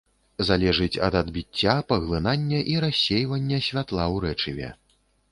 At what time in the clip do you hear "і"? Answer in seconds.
2.71-2.77